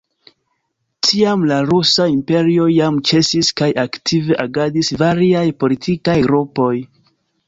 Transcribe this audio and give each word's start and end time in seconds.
Tiam 1.07 1.41
la 1.49 1.57
Rusa 1.65 2.07
Imperio 2.13 2.65
jam 2.75 2.97
ĉesis 3.09 3.51
kaj 3.61 3.67
aktive 3.83 4.39
agadis 4.45 4.89
variaj 5.03 5.45
politikaj 5.65 6.17
grupoj. 6.25 6.71